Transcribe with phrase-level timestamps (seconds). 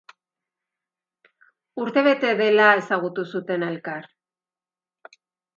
[1.83, 4.11] Urtebete dela ezagutu zuten elkar.